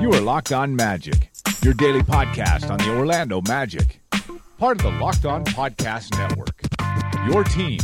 [0.00, 1.30] You are Locked On Magic,
[1.62, 4.00] your daily podcast on the Orlando Magic,
[4.58, 6.60] part of the Locked On Podcast Network.
[7.30, 7.78] Your team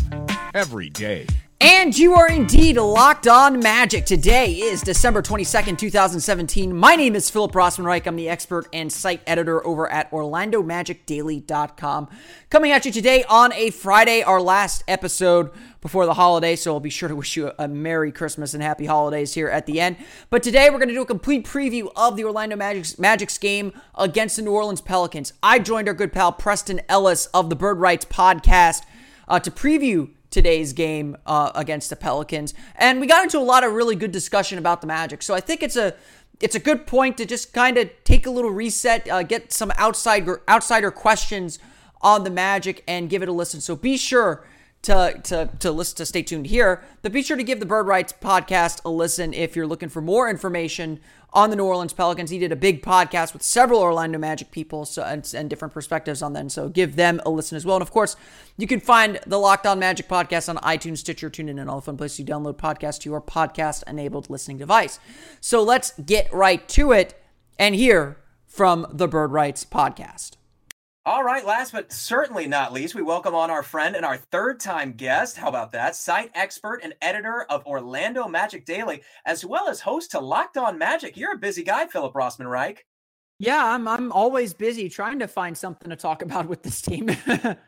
[0.53, 1.27] every day.
[1.61, 4.07] And you are indeed locked on magic.
[4.07, 6.77] Today is December 22nd, 2017.
[6.77, 8.07] My name is Philip Rossman Reich.
[8.07, 12.09] I'm the expert and site editor over at OrlandoMagicDaily.com.
[12.51, 15.51] Coming at you today on a Friday, our last episode
[15.81, 16.57] before the holiday.
[16.57, 19.67] So I'll be sure to wish you a Merry Christmas and Happy Holidays here at
[19.67, 19.97] the end.
[20.31, 23.73] But today we're going to do a complete preview of the Orlando Magic's, Magic's game
[23.95, 25.33] against the New Orleans Pelicans.
[25.43, 28.85] I joined our good pal Preston Ellis of the Bird Writes podcast
[29.29, 33.65] uh, to preview today's game uh, against the Pelicans, and we got into a lot
[33.65, 35.23] of really good discussion about the Magic.
[35.23, 35.95] So I think it's a
[36.41, 39.73] it's a good point to just kind of take a little reset, uh, get some
[39.79, 41.59] outsider outsider questions
[42.03, 43.61] on the Magic, and give it a listen.
[43.61, 44.45] So be sure
[44.83, 46.83] to to to listen to stay tuned here.
[47.03, 50.01] But be sure to give the Bird Writes podcast a listen if you're looking for
[50.01, 51.01] more information
[51.33, 52.31] on the New Orleans Pelicans.
[52.31, 56.23] He did a big podcast with several Orlando Magic people so, and, and, different perspectives
[56.23, 56.49] on them.
[56.49, 57.77] So give them a listen as well.
[57.77, 58.17] And of course,
[58.57, 61.83] you can find the Locked On Magic podcast on iTunes, Stitcher, TuneIn, and all the
[61.83, 64.99] fun places you download podcasts to your podcast enabled listening device.
[65.41, 67.23] So let's get right to it
[67.59, 68.17] and hear
[68.47, 70.37] from the Bird Writes podcast.
[71.09, 74.61] All right, last but certainly not least, we welcome on our friend and our third
[74.61, 75.39] time guest.
[75.39, 75.97] How about that?
[75.97, 80.77] Site expert and editor of Orlando Magic Daily, as well as host to Locked On
[80.77, 81.17] Magic.
[81.17, 82.85] You're a busy guy, Philip Rossman Reich.
[83.39, 87.09] Yeah, I'm I'm always busy trying to find something to talk about with this team.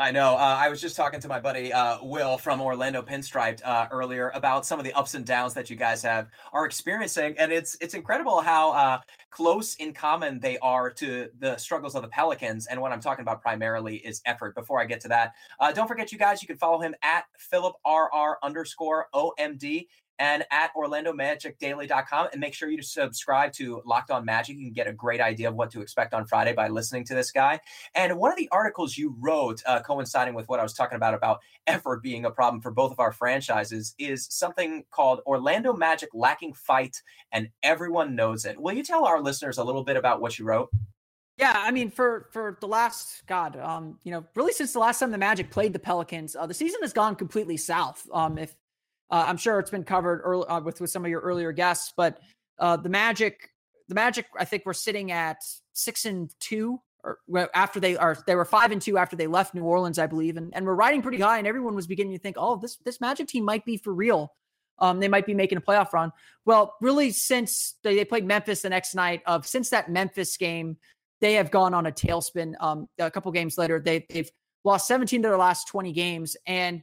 [0.00, 0.34] I know.
[0.34, 4.30] Uh, I was just talking to my buddy uh, Will from Orlando Pinstriped uh, earlier
[4.32, 7.76] about some of the ups and downs that you guys have are experiencing, and it's
[7.80, 9.00] it's incredible how uh,
[9.30, 12.68] close in common they are to the struggles of the Pelicans.
[12.68, 14.54] And what I'm talking about primarily is effort.
[14.54, 17.24] Before I get to that, uh, don't forget, you guys, you can follow him at
[17.36, 19.88] Philip RR underscore OMD
[20.18, 22.28] and at OrlandoMagicDaily.com.
[22.32, 24.56] And make sure you subscribe to Locked On Magic.
[24.56, 27.14] You can get a great idea of what to expect on Friday by listening to
[27.14, 27.60] this guy.
[27.94, 31.14] And one of the articles you wrote, uh, coinciding with what I was talking about,
[31.14, 36.10] about effort being a problem for both of our franchises, is something called Orlando Magic
[36.14, 36.96] Lacking Fight,
[37.32, 38.60] and everyone knows it.
[38.60, 40.70] Will you tell our listeners a little bit about what you wrote?
[41.38, 44.98] Yeah, I mean, for for the last God, um, you know, really since the last
[44.98, 48.08] time the Magic played the Pelicans, uh, the season has gone completely south.
[48.12, 48.56] Um, if
[49.10, 51.92] uh, I'm sure it's been covered early, uh, with with some of your earlier guests,
[51.96, 52.18] but
[52.58, 53.50] uh, the Magic,
[53.88, 55.38] the Magic, I think we're sitting at
[55.72, 57.18] six and two, or
[57.54, 60.36] after they are they were five and two after they left New Orleans, I believe,
[60.36, 63.00] and and we're riding pretty high, and everyone was beginning to think, oh, this this
[63.00, 64.32] Magic team might be for real.
[64.80, 66.12] Um, they might be making a playoff run.
[66.44, 70.76] Well, really, since they, they played Memphis the next night of since that Memphis game,
[71.20, 72.54] they have gone on a tailspin.
[72.60, 74.30] Um, a couple games later, they they've
[74.64, 76.82] lost 17 to their last 20 games, and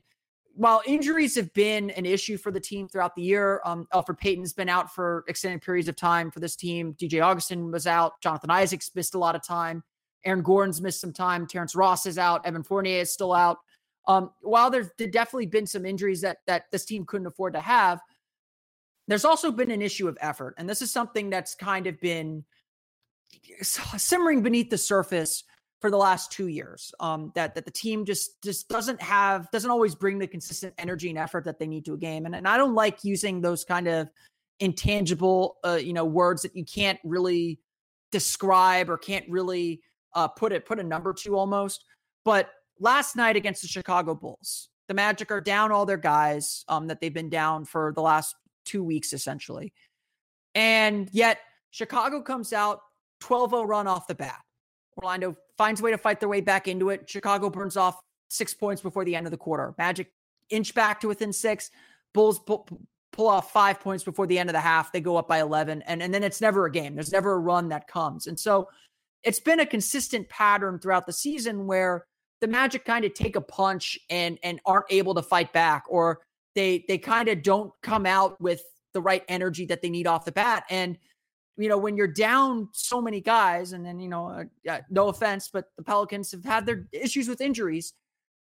[0.55, 4.53] while injuries have been an issue for the team throughout the year, um, Elfrid Payton's
[4.53, 6.93] been out for extended periods of time for this team.
[6.93, 8.13] DJ Augustin was out.
[8.21, 9.83] Jonathan Isaacs missed a lot of time.
[10.23, 11.45] Aaron Gordon's missed some time.
[11.45, 12.45] Terrence Ross is out.
[12.45, 13.57] Evan Fournier is still out.
[14.07, 17.99] Um, while there's definitely been some injuries that that this team couldn't afford to have,
[19.07, 22.45] there's also been an issue of effort, and this is something that's kind of been
[23.61, 25.43] simmering beneath the surface
[25.81, 26.93] for the last two years.
[26.99, 31.09] Um, that that the team just just doesn't have doesn't always bring the consistent energy
[31.09, 32.25] and effort that they need to a game.
[32.25, 34.09] And, and I don't like using those kind of
[34.59, 37.59] intangible uh, you know words that you can't really
[38.11, 39.81] describe or can't really
[40.13, 41.83] uh, put it put a number to almost.
[42.23, 42.49] But
[42.79, 47.01] last night against the Chicago Bulls, the Magic are down all their guys um, that
[47.01, 49.73] they've been down for the last two weeks essentially,
[50.55, 51.39] and yet
[51.71, 52.79] Chicago comes out
[53.21, 54.44] 12-0 run off the bat.
[54.97, 57.09] Orlando finds a way to fight their way back into it.
[57.09, 57.99] Chicago burns off
[58.29, 59.73] six points before the end of the quarter.
[59.77, 60.11] Magic
[60.49, 61.69] inch back to within six.
[62.13, 62.67] Bulls pull,
[63.11, 64.91] pull off five points before the end of the half.
[64.91, 65.81] They go up by 11.
[65.83, 66.95] And, and then it's never a game.
[66.95, 68.27] There's never a run that comes.
[68.27, 68.69] And so
[69.23, 72.05] it's been a consistent pattern throughout the season where
[72.41, 76.21] the Magic kind of take a punch and and aren't able to fight back, or
[76.53, 78.61] they they kind of don't come out with
[78.93, 80.63] the right energy that they need off the bat.
[80.69, 80.97] And
[81.57, 85.49] you know, when you're down so many guys, and then, you know, uh, no offense,
[85.52, 87.93] but the Pelicans have had their issues with injuries.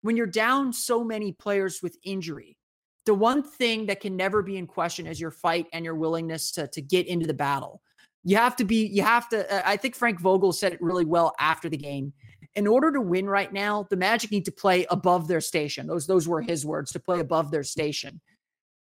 [0.02, 2.57] When you're down so many players with injury,
[3.06, 6.52] the one thing that can never be in question is your fight and your willingness
[6.54, 7.81] to to get into the battle.
[8.24, 9.52] You have to be, you have to.
[9.54, 12.13] Uh, I think Frank Vogel said it really well after the game.
[12.56, 15.86] In order to win right now, the Magic need to play above their station.
[15.86, 18.19] Those those were his words to play above their station.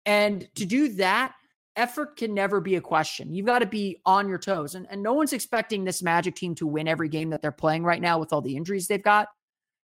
[0.06, 1.34] And to do that,
[1.78, 3.34] effort can never be a question.
[3.34, 4.74] You've got to be on your toes.
[4.74, 7.84] And, and no one's expecting this Magic team to win every game that they're playing
[7.84, 9.28] right now with all the injuries they've got.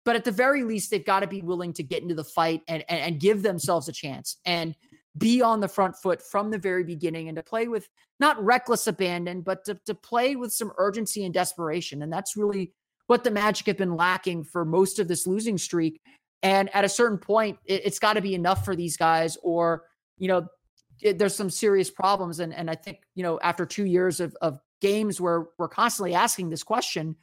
[0.05, 2.63] But at the very least, they've got to be willing to get into the fight
[2.69, 4.75] and, and, and give themselves a chance and
[5.17, 7.89] be on the front foot from the very beginning and to play with
[8.21, 12.03] not reckless abandon, but to, to play with some urgency and desperation.
[12.03, 12.73] And that's really
[13.07, 16.01] what the Magic have been lacking for most of this losing streak.
[16.43, 19.85] And at a certain point, it, has got to be enough for these guys, or
[20.19, 20.47] you know,
[21.01, 22.41] it, there's some serious problems.
[22.41, 26.15] And and I think you know, after two years of of games where we're constantly
[26.15, 27.17] asking this question,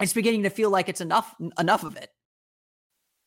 [0.00, 2.10] it's beginning to feel like it's enough enough of it.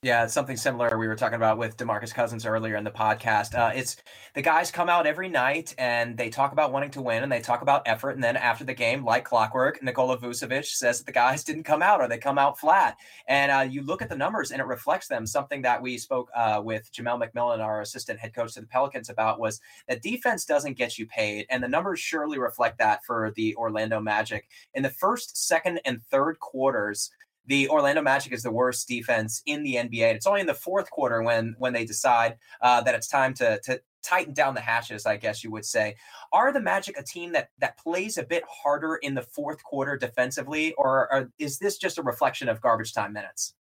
[0.06, 3.57] Yeah, something similar we were talking about with DeMarcus Cousins earlier in the podcast.
[3.57, 3.98] Uh, it's
[4.36, 7.40] the guys come out every night and they talk about wanting to win and they
[7.40, 8.12] talk about effort.
[8.12, 11.81] And then after the game, like clockwork, Nikola Vucevic says that the guys didn't come
[11.81, 12.98] out or they come out flat.
[13.28, 15.25] And uh, you look at the numbers and it reflects them.
[15.25, 19.10] Something that we spoke uh, with Jamelle McMillan, our assistant head coach to the Pelicans,
[19.10, 21.48] about was that defense doesn't get you paid.
[21.50, 24.50] And the numbers surely reflect that for the Orlando Magic.
[24.75, 27.10] In the first, second, and third quarters,
[27.48, 30.16] the Orlando Magic is the worst defense in the NBA.
[30.16, 33.60] It's only in the fourth quarter when when they decide uh, that it's time to
[33.64, 35.96] to tighten down the hatches, I guess you would say.
[36.32, 39.98] Are the Magic a team that that plays a bit harder in the fourth quarter
[39.98, 43.54] defensively, or, is this just a reflection of garbage time minutes?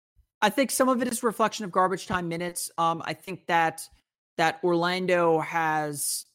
[0.42, 2.70] I think some of it is reflection of garbage time minutes.
[2.78, 3.88] Um, I think that
[4.38, 6.26] that Orlando has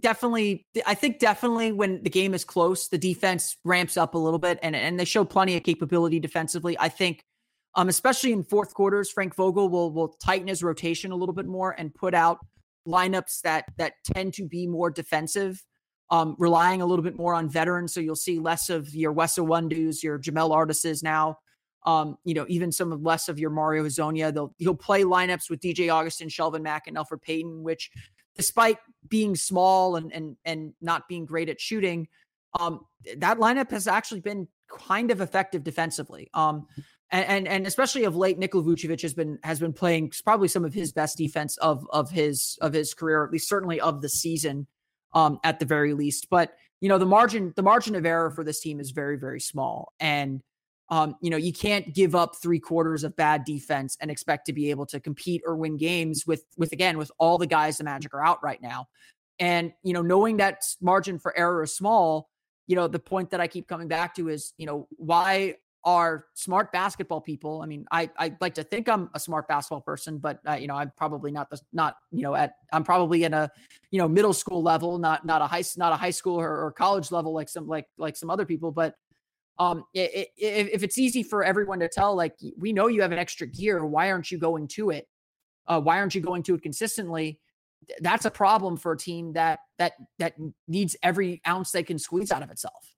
[0.00, 4.38] definitely i think definitely when the game is close the defense ramps up a little
[4.38, 7.24] bit and and they show plenty of capability defensively i think
[7.74, 11.46] um especially in fourth quarters frank vogel will will tighten his rotation a little bit
[11.46, 12.38] more and put out
[12.86, 15.64] lineups that that tend to be more defensive
[16.10, 19.36] um relying a little bit more on veterans so you'll see less of your Wes
[19.36, 21.38] Iwundu's your Jamel Artises now
[21.86, 24.32] um, you know, even some of less of your Mario Hezonja.
[24.34, 27.90] They'll he'll play lineups with DJ Augustin, Shelvin Mack, and Elfrid Payton, which
[28.36, 28.78] despite
[29.08, 32.08] being small and and and not being great at shooting,
[32.58, 32.86] um,
[33.16, 36.30] that lineup has actually been kind of effective defensively.
[36.34, 36.66] Um,
[37.12, 40.64] and, and, and especially of late, Nikola Vucevic has been has been playing probably some
[40.64, 44.08] of his best defense of of his of his career, at least certainly of the
[44.08, 44.66] season,
[45.12, 46.28] um, at the very least.
[46.30, 49.40] But you know, the margin the margin of error for this team is very very
[49.40, 50.40] small, and
[50.90, 54.52] um, you know, you can't give up three quarters of bad defense and expect to
[54.52, 57.84] be able to compete or win games with with again with all the guys the
[57.84, 58.88] Magic are out right now.
[59.38, 62.28] And you know, knowing that margin for error is small,
[62.66, 66.26] you know, the point that I keep coming back to is, you know, why are
[66.34, 67.62] smart basketball people?
[67.62, 70.66] I mean, I I like to think I'm a smart basketball person, but uh, you
[70.66, 73.48] know, I'm probably not the not you know at I'm probably in a
[73.92, 76.72] you know middle school level, not not a high not a high school or, or
[76.72, 78.96] college level like some like like some other people, but
[79.60, 83.12] um, it, it, if it's easy for everyone to tell, like we know you have
[83.12, 85.06] an extra gear, why aren't you going to it?
[85.66, 87.38] Uh, why aren't you going to it consistently?
[88.00, 90.34] That's a problem for a team that that that
[90.66, 92.94] needs every ounce they can squeeze out of itself.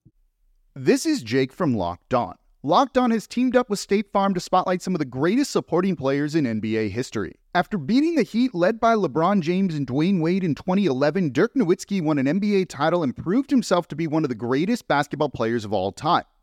[0.77, 2.37] This is Jake from Locked On.
[2.63, 5.97] Locked On has teamed up with State Farm to spotlight some of the greatest supporting
[5.97, 7.35] players in NBA history.
[7.57, 12.01] After beating the Heat led by LeBron James and Dwyane Wade in 2011, Dirk Nowitzki
[12.01, 15.65] won an NBA title and proved himself to be one of the greatest basketball players
[15.65, 16.23] of all time.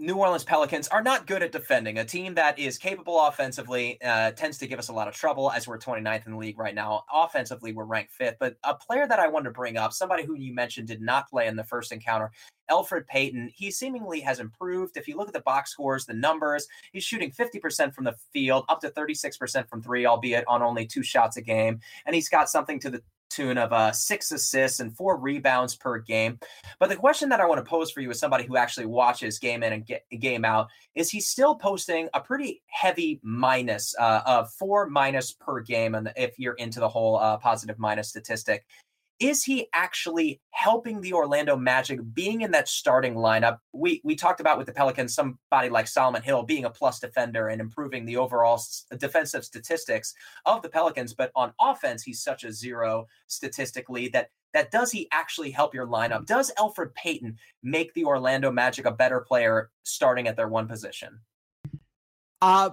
[0.00, 1.98] New Orleans Pelicans are not good at defending.
[1.98, 5.50] A team that is capable offensively uh, tends to give us a lot of trouble
[5.50, 7.02] as we're 29th in the league right now.
[7.12, 8.36] Offensively, we're ranked fifth.
[8.38, 11.28] But a player that I wanted to bring up, somebody who you mentioned did not
[11.28, 12.30] play in the first encounter,
[12.70, 14.96] Elfrid Payton, he seemingly has improved.
[14.96, 18.66] If you look at the box scores, the numbers, he's shooting 50% from the field,
[18.68, 21.80] up to 36% from three, albeit on only two shots a game.
[22.06, 25.98] And he's got something to the tune of uh, six assists and four rebounds per
[25.98, 26.38] game.
[26.78, 29.38] But the question that I want to pose for you as somebody who actually watches
[29.38, 34.22] game in and get, game out is he still posting a pretty heavy minus uh,
[34.26, 38.64] of four minus per game, and if you're into the whole uh, positive minus statistic
[39.20, 43.58] is he actually helping the Orlando Magic being in that starting lineup?
[43.72, 47.48] We we talked about with the Pelicans somebody like Solomon Hill being a plus defender
[47.48, 48.60] and improving the overall
[48.96, 50.14] defensive statistics
[50.46, 55.08] of the Pelicans, but on offense he's such a zero statistically that that does he
[55.12, 56.26] actually help your lineup?
[56.26, 61.20] Does Elfrid Payton make the Orlando Magic a better player starting at their one position?
[62.40, 62.70] Uh,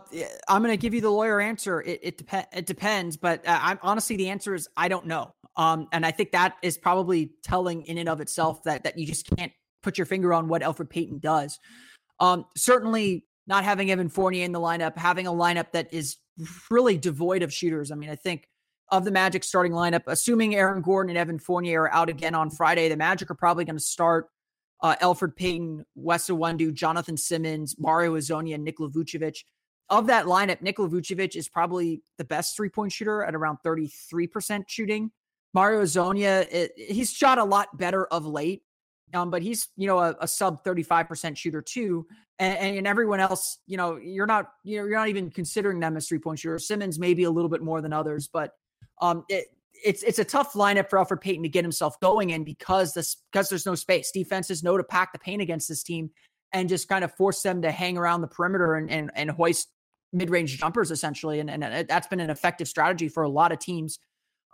[0.47, 1.81] I'm going to give you the lawyer answer.
[1.81, 5.33] It it, dep- it depends, but uh, I'm honestly the answer is I don't know.
[5.57, 9.05] Um, and I think that is probably telling in and of itself that that you
[9.05, 9.51] just can't
[9.83, 11.59] put your finger on what Elfrid Payton does.
[12.19, 16.17] Um, certainly not having Evan Fournier in the lineup, having a lineup that is
[16.69, 17.91] really devoid of shooters.
[17.91, 18.47] I mean, I think
[18.91, 22.50] of the Magic starting lineup, assuming Aaron Gordon and Evan Fournier are out again on
[22.50, 24.27] Friday, the Magic are probably going to start
[24.81, 29.38] uh, Elfrid Payton, Wes Iwundu, Jonathan Simmons, Mario Hezonja, and Nikola Vucevic.
[29.89, 34.63] Of that lineup, Nikola Vucevic is probably the best three point shooter at around 33%
[34.67, 35.12] shooting.
[35.55, 38.63] Mario Hezonja, it, he's shot a lot better of late,
[39.13, 42.05] um, but he's you know a, a sub thirty five percent shooter too,
[42.39, 45.95] and, and, everyone else, you know, you're not you know you're not even considering them
[45.95, 46.59] as three point shooter.
[46.59, 48.51] Simmons maybe a little bit more than others, but
[49.01, 49.45] um, it,
[49.85, 53.15] it's it's a tough lineup for Elfrid Payton to get himself going in because this
[53.31, 54.12] because there's no space.
[54.12, 56.09] Defenses know to pack the paint against this team
[56.51, 59.69] and just kind of force them to hang around the perimeter and and, and hoist
[60.12, 63.59] mid range jumpers essentially, and and that's been an effective strategy for a lot of
[63.59, 64.00] teams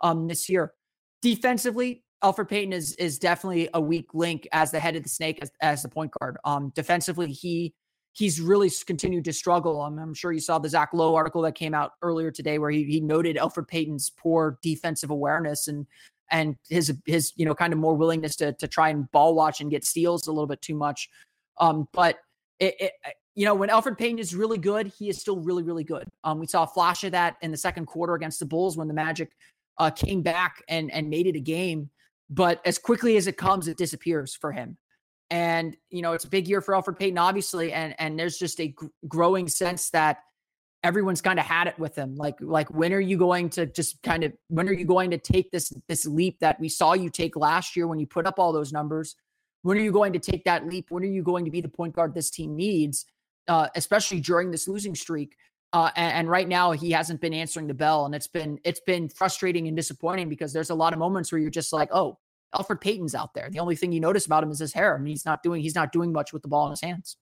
[0.02, 0.74] um, this year.
[1.22, 5.38] Defensively, Elfrid Payton is is definitely a weak link as the head of the snake
[5.42, 6.36] as, as the point guard.
[6.44, 7.74] Um, defensively, he
[8.12, 9.80] he's really continued to struggle.
[9.80, 12.70] Um, I'm sure you saw the Zach Lowe article that came out earlier today where
[12.70, 15.86] he he noted Elfrid Payton's poor defensive awareness and
[16.30, 19.60] and his his you know kind of more willingness to to try and ball watch
[19.60, 21.08] and get steals a little bit too much.
[21.58, 22.18] Um, but
[22.60, 22.92] it, it
[23.34, 26.08] you know when Elfrid Payton is really good, he is still really really good.
[26.24, 28.88] Um, we saw a flash of that in the second quarter against the Bulls when
[28.88, 29.32] the Magic
[29.82, 31.90] uh, came back and and made it a game.
[32.30, 34.78] But as quickly as it comes, it disappears for him.
[35.30, 38.60] And you know, it's a big year for Elfrid Payton, obviously, and and there's just
[38.60, 38.74] a
[39.08, 40.18] growing sense that
[40.84, 42.14] everyone's kind of had it with him.
[42.14, 45.18] Like like when are you going to just kind of when are you going to
[45.18, 48.38] take this this leap that we saw you take last year when you put up
[48.38, 49.16] all those numbers?
[49.62, 50.86] When are you going to take that leap?
[50.90, 53.04] When are you going to be the point guard this team needs,
[53.48, 55.36] uh, especially during this losing streak?
[55.72, 58.80] Uh, and, and, right now he hasn't been answering the bell, and it's been it's
[58.80, 62.18] been frustrating and disappointing because there's a lot of moments where you're just like, oh,
[62.54, 63.48] Elfrid Payton's out there.
[63.50, 64.94] The only thing you notice about him is his hair.
[64.94, 67.16] I mean, he's not doing he's not doing much with the ball in his hands.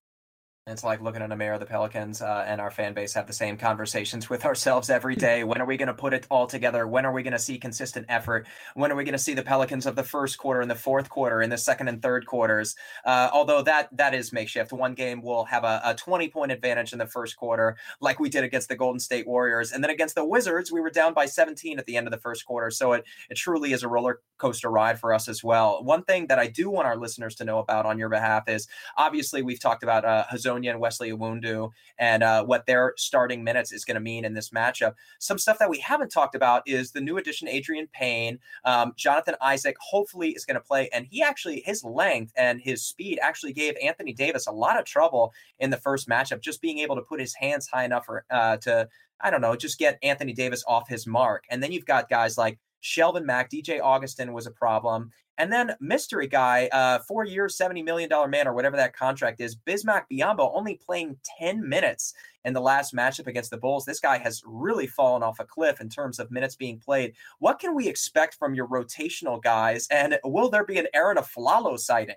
[0.67, 3.27] It's like looking at a mayor of the Pelicans uh, and our fan base have
[3.27, 5.43] the same conversations with ourselves every day.
[5.51, 6.87] When are we going to put it all together?
[6.87, 8.47] When are we going to see consistent effort?
[8.75, 11.09] When are we going to see the Pelicans of the first quarter and the fourth
[11.09, 12.77] quarter and the second and third quarters?
[13.05, 14.73] Uh, although that that is makeshift.
[14.73, 18.29] One game will have a, a 20 point advantage in the first quarter, like we
[18.29, 21.27] did against the Golden State Warriors, and then against the Wizards, we were down by
[21.27, 22.71] 17 at the end of the first quarter.
[22.71, 25.83] So it it truly is a roller coaster ride for us as well.
[25.83, 28.69] One thing that I do want our listeners to know about on your behalf is
[28.97, 33.73] obviously we've talked about uh, Hezonja and Wesley Iwundu and uh, what their starting minutes
[33.73, 34.95] is going to mean in this matchup.
[35.19, 38.39] Some stuff that we haven't talked about is the new addition, Adreian Payne.
[38.65, 42.85] Um, Jonathan Isaac hopefully is going to play, and he actually his length and his
[42.85, 46.41] speed actually gave Anthony Davis a lot of trouble in the first matchup.
[46.41, 48.89] Just being able to put his hands high enough for, uh, to
[49.21, 51.45] I don't know, just get Anthony Davis off his mark.
[51.51, 55.11] And then you've got guys like Shelvin Mack, DJ Augustin was a problem.
[55.39, 59.57] And then mystery guy, uh, four years, $70 million man, or whatever that contract is,
[59.57, 62.13] Bismack Biyombo only playing 10 minutes
[62.45, 63.87] in the last matchup against the Bulls.
[63.87, 67.15] This guy has really fallen off a cliff in terms of minutes being played.
[67.39, 69.89] What can we expect from your rotational guys?
[69.91, 72.17] And will there be an Arron Afflalo sighting?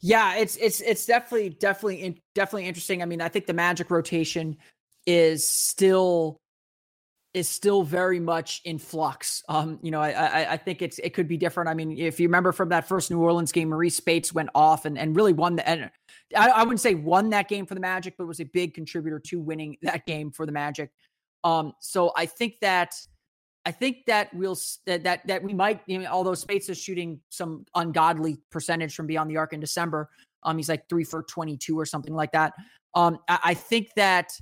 [0.00, 3.02] Yeah, it's it's it's definitely definitely definitely interesting.
[3.02, 4.56] I mean, I think the Magic rotation
[5.06, 6.40] is still
[7.36, 9.44] is still very much in flux.
[9.50, 11.68] Um, you know, I, I, I think it's it could be different.
[11.68, 14.86] I mean, if you remember from that first New Orleans game, Marreese Speights went off
[14.86, 15.68] and, and really won the.
[15.68, 15.90] And
[16.34, 19.18] I, I wouldn't say won that game for the Magic, but was a big contributor
[19.26, 20.90] to winning that game for the Magic.
[21.44, 22.94] Um, so I think that
[23.66, 25.82] I think that we'll that that, that we might.
[25.84, 30.08] You know, although Speights is shooting some ungodly percentage from beyond the arc in December,
[30.42, 32.54] um, he's like three for twenty two or something like that.
[32.94, 34.32] Um, I, I think that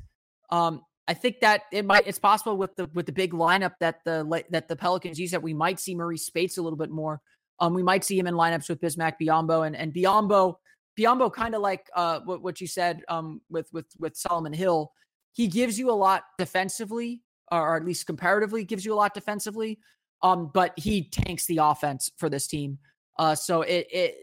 [0.51, 4.01] um I think that it might it's possible with the with the big lineup that
[4.05, 7.21] the that the Pelicans use that we might see Marreese Speights a little bit more.
[7.61, 10.57] Um, we might see him in lineups with Bismack Biyombo and and Biyombo
[10.99, 14.93] Biyombo kind of like uh what, what you said um with with with Solomon Hill.
[15.33, 19.79] He gives you a lot defensively, or at least comparatively gives you a lot defensively.
[20.23, 22.79] Um, but he tanks the offense for this team.
[23.19, 24.17] Uh, so it, it,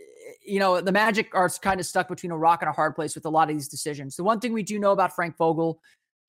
[0.44, 3.14] you know, the Magic are kind of stuck between a rock and a hard place
[3.14, 4.16] with a lot of these decisions.
[4.16, 5.80] The one thing we do know about Frank Vogel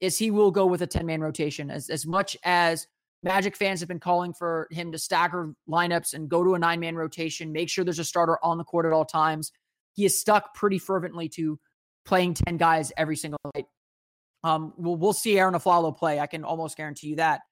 [0.03, 2.87] is he will go with a 10 man rotation as, as much as
[3.25, 6.81] Magic fans have been calling for him to stagger lineups and go to a nine
[6.81, 9.53] man rotation, make sure there's a starter on the court at all times.
[9.95, 11.59] He is stuck pretty fervently to
[12.05, 13.67] playing 10 guys every single night.
[14.43, 16.19] Um, we'll, we'll see Arron Afflalo play.
[16.19, 17.43] I can almost guarantee you that.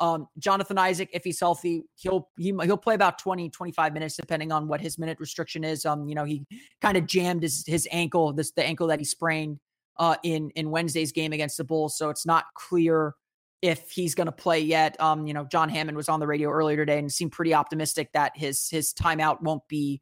[0.00, 4.50] Um, Jonathan Isaac, if he's healthy, he'll he, he'll play about 20, 25 minutes, depending
[4.50, 5.84] on what his minute restriction is.
[5.84, 6.46] Um, you know, he
[6.80, 9.58] kind of jammed his his ankle, this the ankle that he sprained
[9.98, 11.96] uh in in Wednesday's game against the Bulls.
[11.96, 13.14] So it's not clear
[13.62, 15.00] if he's going to play yet.
[15.00, 18.10] Um, you know, John Hammond was on the radio earlier today and seemed pretty optimistic
[18.12, 20.00] that his his timeout won't be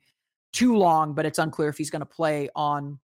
[0.53, 2.99] too long, but it's unclear if he's going to play on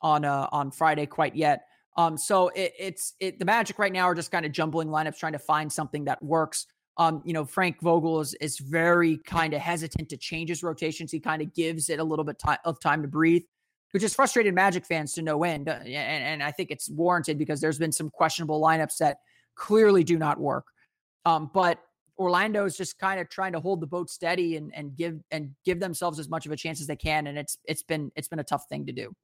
[0.00, 1.62] on uh on Friday quite yet.
[1.96, 5.18] Um, so it, it's it the Magic right now are just kind of jumbling lineups,
[5.18, 6.66] trying to find something that works.
[6.96, 11.12] Um, you know, Frank Vogel is is very kind of hesitant to change his rotations.
[11.12, 13.42] He kind of gives it a little bit of time to breathe,
[13.94, 15.68] which has frustrated Magic fans to no end.
[15.68, 15.88] Uh, and,
[16.24, 19.18] and I think it's warranted because there's been some questionable lineups that
[19.54, 20.66] clearly do not work.
[21.24, 21.78] Um, but
[22.18, 25.50] Orlando is just kind of trying to hold the boat steady and and give and
[25.64, 27.28] give themselves as much of a chance as they can.
[27.28, 29.14] And it's it's been it's been a tough thing to do.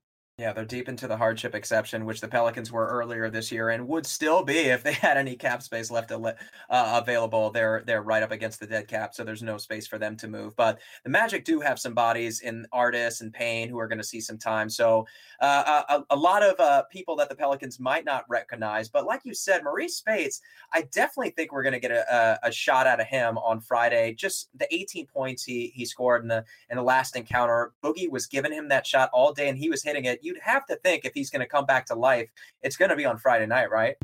[0.41, 3.87] Yeah, they're deep into the hardship exception, which the Pelicans were earlier this year, and
[3.87, 6.33] would still be if they had any cap space left uh,
[6.71, 7.51] available.
[7.51, 10.29] They're they're right up against the dead cap, so there's no space for them to
[10.29, 10.57] move.
[10.57, 14.05] But the Magic do have some bodies in Artis and Payne who are going to
[14.05, 14.71] see some time.
[14.71, 15.07] So
[15.43, 18.89] uh, a, a, lot of uh, people that the Pelicans might not recognize.
[18.89, 20.41] But like you said, Marreese Speights,
[20.73, 23.61] I definitely think we're going to get a, a, a, shot out of him on
[23.61, 24.15] Friday.
[24.15, 27.73] Just the 18 points he he scored in the in the last encounter.
[27.85, 30.21] Boogie was giving him that shot all day, and he was hitting it.
[30.23, 32.31] You you'd have to think if he's going to come back to life,
[32.63, 33.97] it's going to be on Friday night, right?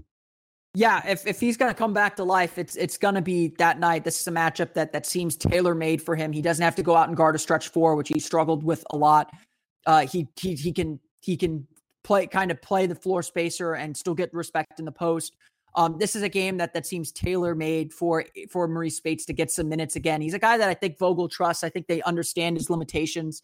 [0.75, 3.54] Yeah, if, if he's going to come back to life, it's it's going to be
[3.59, 4.04] that night.
[4.04, 6.33] This is a matchup that that seems tailor made for him.
[6.33, 8.85] He doesn't have to go out and guard a stretch four, which he struggled with
[8.90, 9.33] a lot.
[9.87, 11.66] Uh, he he he can he can
[12.04, 15.34] play kind of play the floor spacer and still get respect in the post.
[15.76, 19.32] Um, this is a game that that seems tailor made for for Marreese Speights to
[19.32, 20.21] get some minutes again.
[20.21, 21.65] He's a guy that I think Vogel trusts.
[21.65, 23.43] I think they understand his limitations.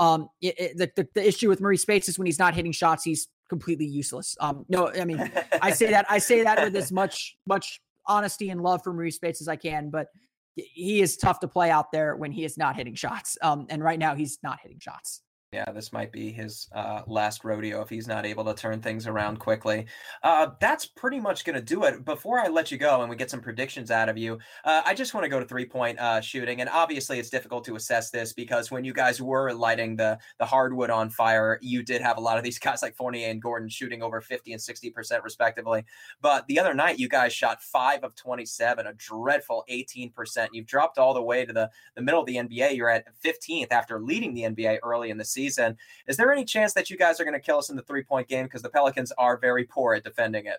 [0.00, 2.72] Um, it, it, the, the, the issue with Marreese Speights is when he's not hitting
[2.72, 4.34] shots, he's completely useless.
[4.40, 8.50] Um, no, I mean, I say that I say that with as much much honesty
[8.50, 10.08] and love for Marreese Speights as I can, but
[10.54, 13.36] he is tough to play out there when he is not hitting shots.
[13.42, 15.22] Um, and right now he's not hitting shots.
[15.52, 19.08] Yeah, this might be his uh, last rodeo if he's not able to turn things
[19.08, 19.86] around quickly.
[20.22, 22.04] Uh, that's pretty much going to do it.
[22.04, 24.94] Before I let you go and we get some predictions out of you, uh, I
[24.94, 26.60] just want to go to three point uh, shooting.
[26.60, 30.46] And obviously, it's difficult to assess this because when you guys were lighting the the
[30.46, 33.68] hardwood on fire, you did have a lot of these guys like Fournier and Gordon
[33.68, 35.84] shooting over 50 and 60% respectively.
[36.22, 40.46] But the other night, you guys shot five of 27, a dreadful 18%.
[40.52, 42.76] You've dropped all the way to the, the middle of the NBA.
[42.76, 45.76] You're at 15th after leading the NBA early in the season season.
[46.06, 48.02] Is there any chance that you guys are going to kill us in the three
[48.02, 48.44] point game?
[48.44, 50.58] Because the Pelicans are very poor at defending it.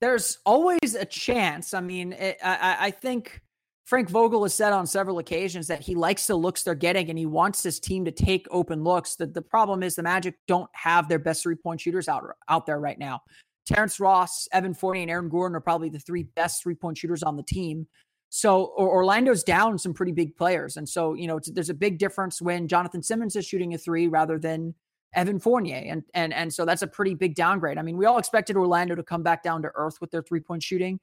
[0.00, 1.74] There's always a chance.
[1.74, 3.40] I mean, eh, it, I, I think
[3.84, 7.18] Frank Vogel has said on several occasions that he likes the looks they're getting and
[7.18, 9.16] he wants his team to take open looks.
[9.16, 12.66] The, the problem is the Magic don't have their best three point shooters out, out
[12.66, 13.20] there right now.
[13.66, 17.22] Terrence Ross, Evan Fournier, and Aaron Gordon are probably the three best three point shooters
[17.22, 17.86] on the team.
[18.30, 22.42] So Orlando's down some pretty big players, and so you know there's a big difference
[22.42, 24.74] when Jonathan Simmons is shooting a three rather than
[25.14, 27.78] Evan Fournier, and and and so that's a pretty big downgrade.
[27.78, 30.40] I mean, we all expected Orlando to come back down to earth with their three
[30.40, 31.00] point shooting,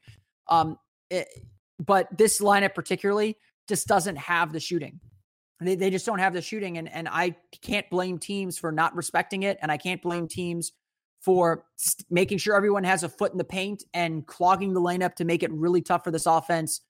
[0.50, 0.78] um,
[1.10, 1.28] it,
[1.84, 5.00] but this lineup particularly just doesn't have the shooting.
[5.60, 8.96] They they just don't have the shooting, and and I can't blame teams for not
[8.96, 10.74] respecting it, and I can't blame teams
[11.22, 11.66] for
[12.12, 15.26] making sure everyone has a foot in the paint and clogging the lane up to
[15.26, 16.82] make it really tough for this offense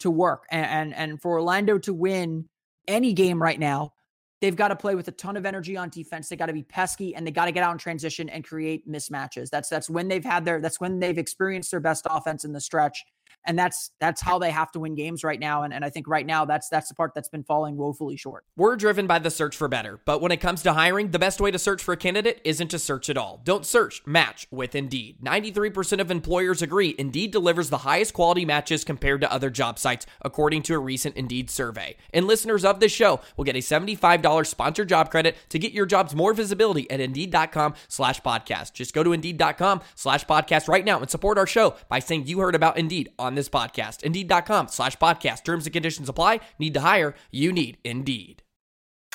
[0.00, 0.44] to work.
[0.50, 2.48] And, and, and for Orlando to win
[2.88, 3.92] any game right now,
[4.40, 6.28] they've got to play with a ton of energy on defense.
[6.28, 8.88] They got to be pesky and they got to get out in transition and create
[8.88, 9.48] mismatches.
[9.50, 12.60] That's that's when they've had their that's when they've experienced their best offense in the
[12.60, 13.04] stretch
[13.44, 15.62] and that's that's how they have to win games right now.
[15.62, 18.44] And, and i think right now that's that's the part that's been falling woefully short.
[18.56, 20.00] We're driven by the search for better.
[20.04, 22.68] But when it comes to hiring the best way to search for a candidate isn't
[22.68, 23.40] to search at all.
[23.44, 25.18] Don't search match with indeed.
[25.22, 30.06] 93% of employers agree indeed delivers the highest quality matches compared to other job sites
[30.22, 31.96] according to a recent indeed survey.
[32.12, 35.86] And listeners of this show will get a $75 sponsored job credit to get your
[35.86, 38.72] jobs more visibility at indeed.com slash podcast.
[38.72, 42.38] Just go to indeed.com slash podcast right now and support our show by saying you
[42.40, 44.02] heard about indeed on this podcast.
[44.04, 45.42] Indeed.com slash podcast.
[45.44, 46.40] Terms and conditions apply.
[46.58, 47.14] Need to hire?
[47.32, 48.43] You need Indeed.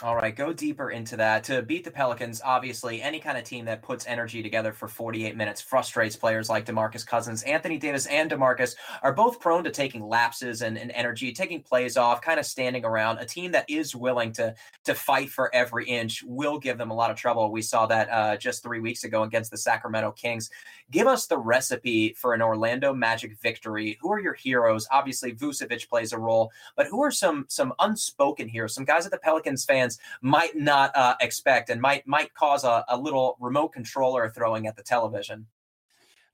[0.02, 1.44] All right, go deeper into that.
[1.46, 5.36] To beat the Pelicans, obviously, any kind of team that puts energy together for 48
[5.36, 7.44] minutes frustrates players like DeMarcus Cousins.
[7.44, 11.98] Anthony Davis and DeMarcus are both prone to taking lapses and, and energy, taking plays
[11.98, 13.18] off, kind of standing around.
[13.18, 16.96] A team that is willing to to fight for every inch will give them a
[16.96, 17.52] lot of trouble.
[17.52, 20.50] We saw that uh, just three weeks ago against the Sacramento Kings.
[20.92, 23.98] Give us the recipe for an Orlando Magic victory.
[24.00, 24.88] Who are your heroes?
[24.92, 28.74] Obviously, Vucevic plays a role, but who are some some unspoken heroes?
[28.74, 29.88] Some guys that the Pelicans fans
[30.21, 34.75] might not uh, expect and might might cause a, a little remote controller throwing at
[34.75, 35.47] the television.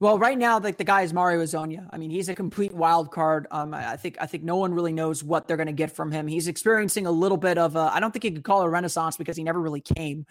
[0.02, 1.88] Well, right now, like the guy is Mario Hezonja.
[1.90, 3.48] I mean, he's a complete wild card.
[3.50, 6.12] Um, I think I think no one really knows what they're going to get from
[6.12, 6.28] him.
[6.28, 9.16] He's experiencing a little bit of I don't think he could call it a renaissance
[9.16, 10.26] because he never really came,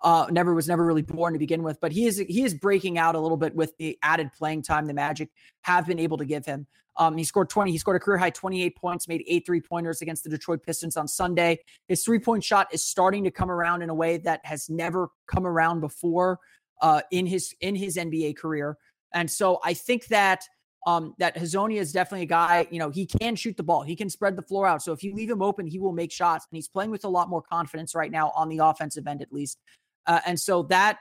[0.00, 1.78] uh, never was never really born to begin with.
[1.80, 4.86] But he is he is breaking out a little bit with the added playing time
[4.86, 5.28] the Magic
[5.62, 6.66] have been able to give him.
[7.00, 7.72] Um, he scored 20.
[7.72, 10.98] He scored a career high 28 points, made eight three pointers against the Detroit Pistons
[10.98, 11.58] on Sunday.
[11.88, 15.08] His three point shot is starting to come around in a way that has never
[15.26, 16.38] come around before
[16.82, 18.76] uh, in his in his NBA career.
[19.14, 20.44] And so I think that
[20.86, 23.82] um, that Hezonja is definitely a guy, you know, he can shoot the ball.
[23.82, 24.82] He can spread the floor out.
[24.82, 26.46] So if you leave him open, he will make shots.
[26.50, 29.32] And he's playing with a lot more confidence right now on the offensive end, at
[29.32, 29.58] least.
[30.06, 30.98] Uh, and so that,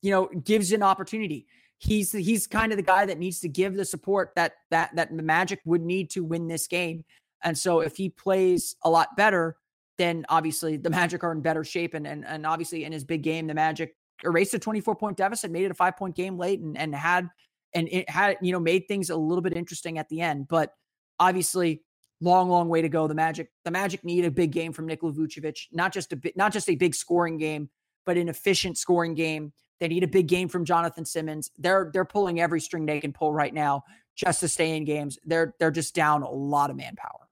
[0.00, 1.46] you know, gives an opportunity.
[1.78, 5.14] He's he's kind of the guy that needs to give the support that that that
[5.14, 7.04] the Magic would need to win this game.
[7.42, 9.56] And so if he plays a lot better,
[9.98, 11.94] then obviously the Magic are in better shape.
[11.94, 15.50] And and, and obviously in his big game, the Magic erased a 24 point deficit,
[15.50, 17.28] made it a five point game late, and and had
[17.74, 20.48] and it had you know made things a little bit interesting at the end.
[20.48, 20.72] But
[21.18, 21.82] obviously,
[22.20, 23.06] long long way to go.
[23.06, 26.36] The Magic the Magic need a big game from Nikola Vucevic, not just a bit,
[26.36, 27.70] not just a big scoring game,
[28.06, 29.52] but an efficient scoring game.
[29.80, 31.50] They need a big game from Jonathan Simmons.
[31.58, 33.84] They're they're pulling every string they can pull right now
[34.16, 35.18] just to stay in games.
[35.24, 37.24] They're they're just down a lot of manpower.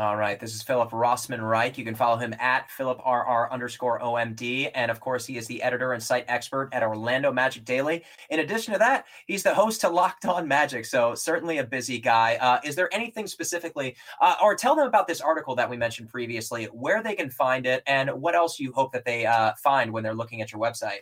[0.00, 0.40] All right.
[0.40, 1.76] This is Philip Rossman Reich.
[1.76, 4.70] You can follow him at Philip PhilipRR underscore OMD.
[4.74, 8.02] And of course, he is the editor and site expert at Orlando Magic Daily.
[8.30, 10.86] In addition to that, he's the host to Locked On Magic.
[10.86, 12.36] So certainly a busy guy.
[12.36, 16.08] Uh, is there anything specifically, uh, or tell them about this article that we mentioned
[16.08, 19.92] previously, where they can find it, and what else you hope that they uh, find
[19.92, 21.00] when they're looking at your website?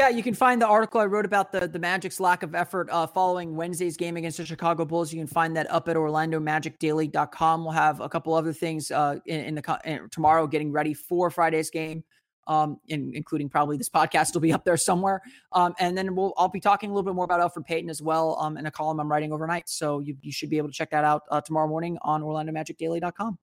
[0.00, 2.88] Yeah, you can find the article I wrote about the, the Magic's lack of effort
[2.90, 5.12] uh, following Wednesday's game against the Chicago Bulls.
[5.12, 7.64] You can find that up at OrlandoMagicDaily.com.
[7.64, 11.28] We'll have a couple other things uh, in, in the in, tomorrow, getting ready for
[11.28, 12.02] Friday's game,
[12.46, 15.20] um, in, including probably this podcast will be up there somewhere.
[15.52, 18.00] Um, and then we'll I'll be talking a little bit more about Elfrid Payton as
[18.00, 19.68] well um, in a column I'm writing overnight.
[19.68, 23.38] So you, you should be able to check that out uh, tomorrow morning on OrlandoMagicDaily.com.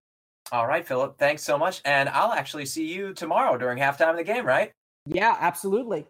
[0.51, 1.19] All right, Philip.
[1.19, 1.81] Thanks so much.
[1.85, 4.71] And I'll actually see you tomorrow during halftime of the game, right?
[5.05, 6.07] Yeah, absolutely.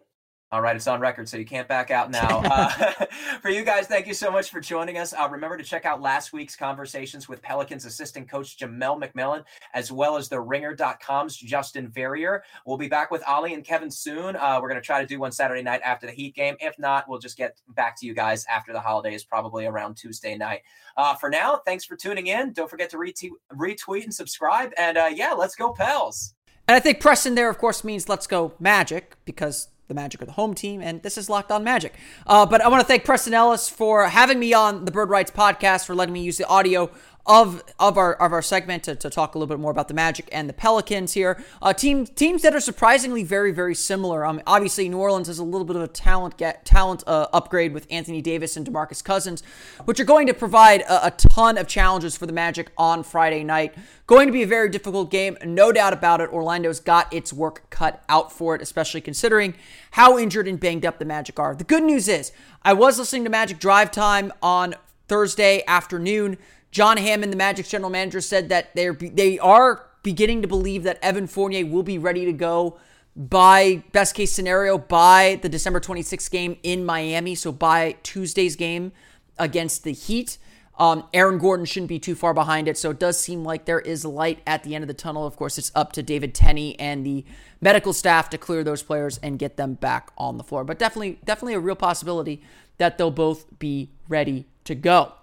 [0.50, 2.42] All right, it's on record, so you can't back out now.
[2.48, 3.06] Uh,
[3.42, 5.12] for you guys, thank you so much for joining us.
[5.12, 9.92] Uh, remember to check out last week's conversations with Pelicans assistant coach Jamelle McMillan, as
[9.92, 12.42] well as the ringer.com's Justin Verrier.
[12.64, 14.34] We'll be back with Ollie and Kevin soon.
[14.36, 16.56] Uh, we're going to try to do one Saturday night after the Heat game.
[16.60, 20.36] If not, we'll just get back to you guys after the holidays, probably around Tuesday
[20.36, 20.62] night.
[20.96, 22.52] Uh, for now, thanks for tuning in.
[22.52, 24.72] Don't forget to retweet, retweet and subscribe.
[24.78, 26.34] And uh, yeah, let's go, Pels.
[26.66, 30.26] And I think Preston there, of course, means let's go Magic because the Magic are
[30.26, 31.94] the home team, and this is Locked On Magic.
[32.26, 35.30] Uh, but I want to thank Preston Ellis for having me on the Bird Writes
[35.30, 36.90] podcast, for letting me use the audio
[37.26, 39.94] of of our of our segment to, to talk a little bit more about the
[39.94, 41.42] Magic and the Pelicans here.
[41.60, 44.24] Uh, team teams that are surprisingly very very similar.
[44.24, 47.74] Um, obviously New Orleans has a little bit of a talent get talent uh, upgrade
[47.74, 49.42] with Anthony Davis and DeMarcus Cousins,
[49.84, 53.44] which are going to provide a, a ton of challenges for the Magic on Friday
[53.44, 53.74] night.
[54.06, 56.30] Going to be a very difficult game, no doubt about it.
[56.30, 59.54] Orlando's got its work cut out for it, especially considering
[59.90, 61.54] how injured and banged up the Magic are.
[61.54, 64.76] The good news is, I was listening to Magic Drive Time on
[65.08, 66.38] Thursday afternoon.
[66.70, 70.98] John Hammond, the Magic's general manager, said that they're they are beginning to believe that
[71.02, 72.78] Evan Fournier will be ready to go
[73.16, 77.34] by best case scenario by the December 26th game in Miami.
[77.34, 78.92] So by Tuesday's game
[79.38, 80.38] against the Heat.
[80.78, 83.80] Um, Aaron Gordon shouldn't be too far behind it, so it does seem like there
[83.80, 85.26] is light at the end of the tunnel.
[85.26, 87.24] Of course, it's up to David Tenney and the
[87.60, 90.62] medical staff to clear those players and get them back on the floor.
[90.62, 92.42] But definitely, definitely a real possibility
[92.76, 95.14] that they'll both be ready to go.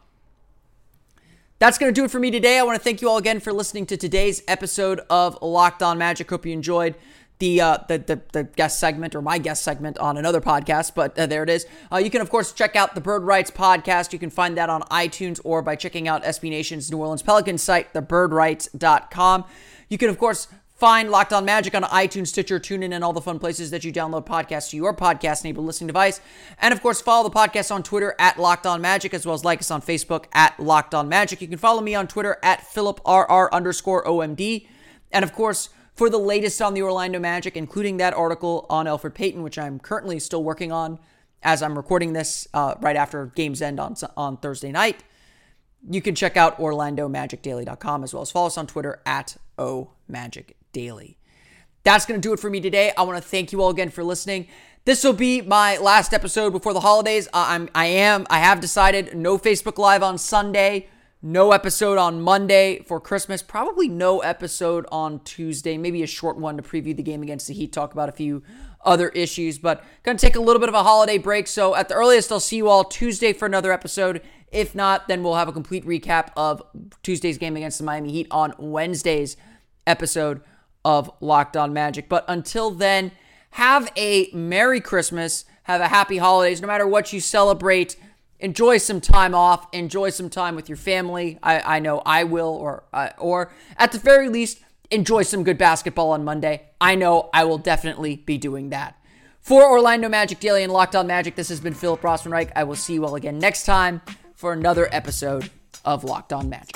[1.57, 2.59] That's going to do it for me today.
[2.59, 5.97] I want to thank you all again for listening to today's episode of Locked On
[5.97, 6.29] Magic.
[6.29, 6.95] Hope you enjoyed
[7.39, 11.17] the, uh, the, the the guest segment or my guest segment on another podcast, but
[11.17, 11.65] uh, there it is.
[11.91, 14.13] Uh, you can of course check out the Bird Writes podcast.
[14.13, 17.63] You can find that on iTunes or by checking out SB Nation's New Orleans Pelicans
[17.63, 19.45] site, thebirdwrites.com.
[19.89, 23.21] You can of course Find Locked On Magic on iTunes, Stitcher, TuneIn, and all the
[23.21, 26.19] fun places that you download podcasts to your podcast-enabled listening device.
[26.59, 29.45] And of course, follow the podcast on Twitter at Locked On Magic, as well as
[29.45, 31.41] like us on Facebook at Locked On Magic.
[31.41, 34.67] You can follow me on Twitter at PhilipRR underscore OMD.
[35.13, 39.13] And of course, for the latest on the Orlando Magic, including that article on Elfrid
[39.13, 40.99] Payton, which I'm currently still working on
[41.41, 45.05] as I'm recording this uh, right after games end on, on Thursday night.
[45.89, 50.64] You can check out OrlandoMagicDaily.com as well as follow us on Twitter at OMagicDaily.
[51.83, 52.91] That's going to do it for me today.
[52.97, 54.47] I want to thank you all again for listening.
[54.85, 57.27] This will be my last episode before the holidays.
[57.33, 60.89] I'm I am I have decided no Facebook Live on Sunday,
[61.23, 66.57] no episode on Monday for Christmas, probably no episode on Tuesday, maybe a short one
[66.57, 68.43] to preview the game against the Heat, talk about a few
[68.83, 71.47] other issues, but going to take a little bit of a holiday break.
[71.47, 74.21] So at the earliest I'll see you all Tuesday for another episode.
[74.51, 76.61] If not, then we'll have a complete recap of
[77.01, 79.35] Tuesday's game against the Miami Heat on Wednesday's
[79.87, 80.41] episode
[80.85, 82.07] of Locked On Magic.
[82.07, 83.11] But until then,
[83.51, 87.97] have a Merry Christmas, have a happy holidays, no matter what you celebrate.
[88.39, 89.67] Enjoy some time off.
[89.73, 91.39] Enjoy some time with your family.
[91.41, 94.59] I, I know I will, or uh, or at the very least,
[94.91, 96.63] enjoy some good basketball on Monday.
[96.79, 98.95] I know I will definitely be doing that.
[99.39, 102.51] For Orlando Magic Daily and Locked On Magic, this has been Philip Rossman-Reich.
[102.55, 104.01] I will see you all again next time
[104.35, 105.49] for another episode
[105.83, 106.75] of Locked On Magic.